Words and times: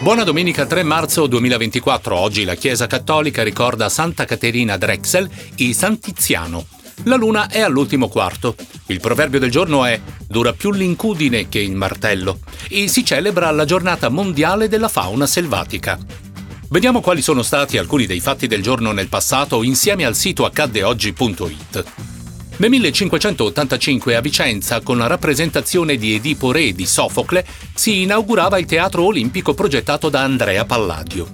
Buona 0.00 0.22
domenica 0.22 0.64
3 0.64 0.84
marzo 0.84 1.26
2024. 1.26 2.16
Oggi 2.16 2.44
la 2.44 2.54
Chiesa 2.54 2.86
Cattolica 2.86 3.42
ricorda 3.42 3.88
Santa 3.88 4.24
Caterina 4.26 4.76
Drexel 4.76 5.28
e 5.56 5.74
Sant'Iziano. 5.74 6.66
La 7.04 7.16
luna 7.16 7.48
è 7.48 7.60
all'ultimo 7.60 8.08
quarto. 8.08 8.54
Il 8.86 9.00
proverbio 9.00 9.40
del 9.40 9.50
giorno 9.50 9.84
è 9.84 10.00
dura 10.28 10.52
più 10.52 10.70
l'incudine 10.70 11.48
che 11.48 11.58
il 11.58 11.74
martello 11.74 12.38
e 12.68 12.86
si 12.86 13.04
celebra 13.04 13.50
la 13.50 13.64
giornata 13.64 14.08
mondiale 14.08 14.68
della 14.68 14.88
fauna 14.88 15.26
selvatica. 15.26 15.98
Vediamo 16.70 17.00
quali 17.00 17.20
sono 17.20 17.42
stati 17.42 17.76
alcuni 17.76 18.06
dei 18.06 18.20
fatti 18.20 18.46
del 18.46 18.62
giorno 18.62 18.92
nel 18.92 19.08
passato 19.08 19.64
insieme 19.64 20.04
al 20.04 20.14
sito 20.14 20.44
accaddeoggi.it. 20.44 21.84
Nel 22.58 22.70
1585 22.70 24.16
a 24.16 24.20
Vicenza, 24.20 24.80
con 24.80 24.98
la 24.98 25.06
rappresentazione 25.06 25.96
di 25.96 26.14
Edipo 26.14 26.50
Re 26.50 26.72
di 26.72 26.86
Sofocle, 26.86 27.46
si 27.72 28.02
inaugurava 28.02 28.58
il 28.58 28.66
teatro 28.66 29.04
olimpico 29.04 29.54
progettato 29.54 30.08
da 30.08 30.22
Andrea 30.22 30.64
Palladio. 30.64 31.28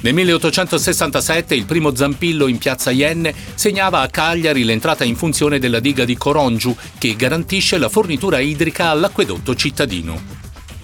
Nel 0.00 0.12
1867 0.14 1.54
il 1.54 1.66
primo 1.66 1.94
zampillo 1.94 2.48
in 2.48 2.58
piazza 2.58 2.90
Ienne 2.90 3.32
segnava 3.54 4.00
a 4.00 4.08
Cagliari 4.08 4.64
l'entrata 4.64 5.04
in 5.04 5.14
funzione 5.14 5.60
della 5.60 5.78
diga 5.78 6.04
di 6.04 6.16
Corongiu, 6.16 6.76
che 6.98 7.14
garantisce 7.14 7.78
la 7.78 7.88
fornitura 7.88 8.40
idrica 8.40 8.90
all'acquedotto 8.90 9.54
cittadino. 9.54 10.20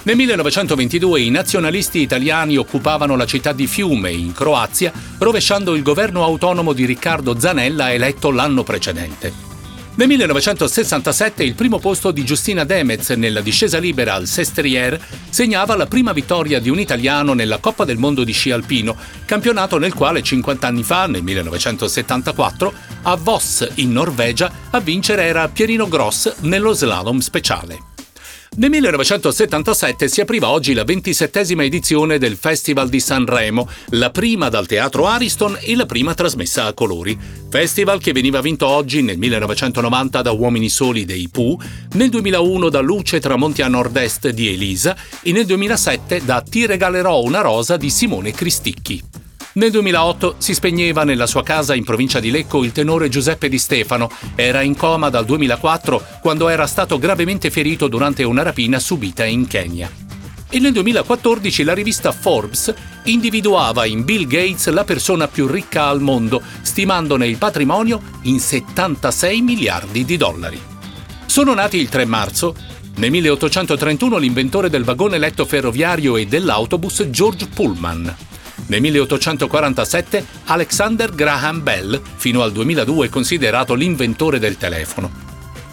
Nel 0.05 0.14
1922 0.14 1.23
i 1.23 1.30
nazionalisti 1.30 1.98
italiani 1.98 2.56
occupavano 2.56 3.17
la 3.17 3.27
città 3.27 3.53
di 3.53 3.67
Fiume, 3.67 4.12
in 4.12 4.33
Croazia, 4.33 4.92
rovesciando 5.19 5.75
il 5.75 5.83
governo 5.83 6.23
autonomo 6.23 6.73
di 6.73 6.84
Riccardo 6.84 7.37
Zanella 7.37 7.92
eletto 7.92 8.30
l'anno 8.30 8.62
precedente. 8.62 9.51
Nel 9.95 10.09
1967 10.09 11.45
il 11.45 11.55
primo 11.55 11.78
posto 11.78 12.12
di 12.12 12.24
Giustina 12.24 12.64
Demez 12.64 13.10
nella 13.10 13.42
discesa 13.42 13.78
libera 13.78 14.14
al 14.14 14.27
Sestriere 14.27 14.98
segnava 15.28 15.77
la 15.77 15.87
prima 15.87 16.12
vittoria 16.12 16.60
di 16.60 16.70
un 16.70 16.80
italiano 16.80 17.34
nella 17.34 17.59
Coppa 17.59 17.84
del 17.84 17.98
Mondo 17.98 18.24
di 18.24 18.33
sci 18.33 18.50
alpino, 18.50 18.97
campionato 19.27 19.77
nel 19.77 19.92
quale 19.92 20.22
50 20.22 20.67
anni 20.67 20.83
fa, 20.83 21.06
nel 21.06 21.22
1974, 21.22 22.72
a 23.02 23.17
Voss 23.17 23.69
in 23.77 23.92
Norvegia 23.92 24.50
a 24.70 24.80
vincere 24.80 25.25
era 25.25 25.47
Pierino 25.48 25.86
Gross 25.86 26.36
nello 26.41 26.72
slalom 26.72 27.19
speciale. 27.19 27.92
Nel 28.55 28.69
1977 28.69 30.08
si 30.08 30.20
apriva 30.20 30.50
oggi 30.50 30.75
la 30.75 30.84
ventisettesima 30.84 31.64
edizione 31.64 32.19
del 32.19 32.36
Festival 32.36 32.91
di 32.91 33.00
Sanremo, 33.00 33.67
la 33.92 34.11
prima 34.11 34.50
dal 34.50 34.67
Teatro 34.67 35.06
Ariston 35.06 35.56
e 35.58 35.75
la 35.75 35.86
prima 35.86 36.12
trasmessa 36.12 36.67
a 36.67 36.75
colori. 36.75 37.19
Festival 37.48 37.98
che 37.98 38.12
veniva 38.12 38.42
vinto 38.42 38.67
oggi 38.67 39.00
nel 39.00 39.17
1990 39.17 40.20
da 40.20 40.33
Uomini 40.33 40.69
Soli 40.69 41.06
dei 41.06 41.30
Pooh, 41.30 41.58
nel 41.92 42.11
2001 42.11 42.69
da 42.69 42.80
Luce 42.80 43.20
Tramonti 43.20 43.62
a 43.62 43.69
Nord-Est 43.69 44.28
di 44.28 44.48
Elisa 44.48 44.95
e 45.23 45.33
nel 45.33 45.47
2007 45.47 46.20
da 46.23 46.42
Ti 46.42 46.67
regalerò 46.67 47.23
una 47.23 47.41
rosa 47.41 47.78
di 47.78 47.89
Simone 47.89 48.33
Cristicchi. 48.33 49.11
Nel 49.55 49.70
2008 49.70 50.36
si 50.39 50.55
spegneva 50.55 51.05
nella 51.05 51.27
sua 51.27 51.42
casa 51.42 51.75
in 51.75 51.84
provincia 51.84 52.20
di 52.20 52.31
Lecco 52.31 52.64
il 52.64 52.72
tenore 52.72 53.11
Giuseppe 53.11 53.50
Di 53.50 53.58
Stefano. 53.58 54.11
Era 54.34 54.62
in 54.62 54.75
coma 54.75 55.11
dal 55.11 55.27
2004 55.27 56.03
quando 56.22 56.48
era 56.48 56.67
stato 56.67 56.98
gravemente 56.98 57.50
ferito 57.50 57.86
durante 57.86 58.23
una 58.23 58.42
rapina 58.42 58.78
subita 58.78 59.27
in 59.27 59.47
Kenya. 59.47 59.91
E 60.48 60.58
nel 60.58 60.73
2014 60.73 61.64
la 61.64 61.75
rivista 61.75 62.12
Forbes 62.12 62.73
individuava 63.05 63.84
in 63.84 64.05
Bill 64.05 64.27
Gates 64.27 64.70
la 64.70 64.84
persona 64.84 65.28
più 65.28 65.47
ricca 65.47 65.84
al 65.84 66.00
mondo, 66.00 66.41
stimandone 66.62 67.27
il 67.27 67.36
patrimonio 67.36 68.00
in 68.23 68.41
76 68.41 69.42
miliardi 69.42 70.06
di 70.06 70.17
dollari. 70.17 70.61
Sono 71.27 71.53
nati 71.53 71.77
il 71.77 71.91
3 71.91 72.06
marzo 72.06 72.55
nel 72.97 73.11
1831 73.11 74.17
l'inventore 74.17 74.70
del 74.70 74.84
vagone 74.84 75.19
letto 75.19 75.45
ferroviario 75.45 76.17
e 76.17 76.27
dell'autobus 76.27 77.06
George 77.11 77.47
Pullman. 77.48 78.31
Nel 78.73 78.81
1847 78.81 80.27
Alexander 80.45 81.15
Graham 81.15 81.62
Bell, 81.62 82.01
fino 82.17 82.41
al 82.41 82.53
2002 82.53 83.11
considerato 83.11 83.74
l'inventore 83.74 84.39
del 84.39 84.57
telefono. 84.57 85.11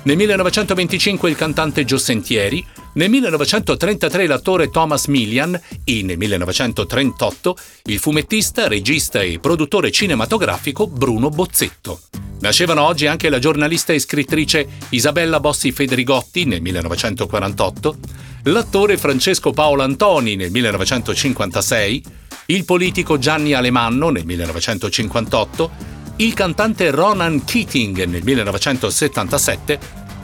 Nel 0.03 0.17
1925 0.17 1.29
il 1.29 1.37
cantante 1.37 1.85
Joe 1.85 1.97
Sentieri, 1.97 2.65
nel 2.95 3.09
1933 3.09 4.27
l'attore 4.27 4.69
Thomas 4.69 5.05
Millian 5.05 5.57
e 5.85 6.03
nel 6.03 6.17
1938 6.17 7.57
il 7.85 7.99
fumettista, 7.99 8.67
regista 8.67 9.21
e 9.21 9.39
produttore 9.39 9.91
cinematografico 9.91 10.85
Bruno 10.85 11.29
Bozzetto. 11.29 12.01
Nascevano 12.41 12.83
oggi 12.83 13.07
anche 13.07 13.29
la 13.29 13.39
giornalista 13.39 13.93
e 13.93 13.99
scrittrice 13.99 14.67
Isabella 14.89 15.39
Bossi 15.39 15.71
Federigotti 15.71 16.43
nel 16.43 16.61
1948, 16.61 17.97
l'attore 18.43 18.97
Francesco 18.97 19.51
Paolo 19.51 19.83
Antoni 19.83 20.35
nel 20.35 20.51
1956, 20.51 22.27
il 22.49 22.65
politico 22.65 23.19
Gianni 23.19 23.53
Alemanno 23.53 24.09
nel 24.09 24.25
1958, 24.25 25.71
il 26.17 26.33
cantante 26.33 26.89
Ronan 26.89 27.43
Keating 27.43 28.05
nel 28.05 28.23
1977 28.23 29.79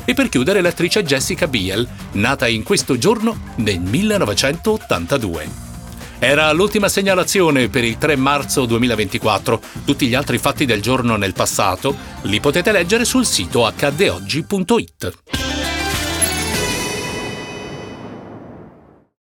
e 0.05 0.13
per 0.13 0.29
chiudere 0.29 0.61
l'attrice 0.61 1.03
Jessica 1.03 1.47
Biel, 1.47 1.87
nata 2.13 2.47
in 2.47 2.63
questo 2.63 2.97
giorno 2.97 3.53
nel 3.57 3.79
1982. 3.79 5.63
Era 6.17 6.51
l'ultima 6.51 6.89
segnalazione 6.89 7.69
per 7.69 7.83
il 7.83 7.97
3 7.97 8.15
marzo 8.15 8.65
2024. 8.65 9.61
Tutti 9.85 10.07
gli 10.07 10.15
altri 10.15 10.39
fatti 10.39 10.65
del 10.65 10.81
giorno 10.81 11.17
nel 11.17 11.33
passato 11.33 11.95
li 12.23 12.39
potete 12.39 12.71
leggere 12.71 13.05
sul 13.05 13.25
sito 13.25 13.71
hdeoggi.it. 13.71 15.34